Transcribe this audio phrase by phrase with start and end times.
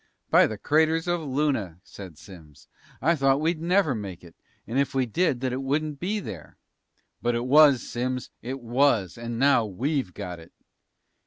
[0.31, 2.67] "By the craters of Luna," said Simms,
[3.03, 4.35] "I thought we'd never make it!
[4.65, 6.57] And if we did, that it wouldn't be there!"
[7.21, 8.31] "But it was, Simms!
[8.41, 9.15] It was!
[9.15, 10.53] And now we've got it!"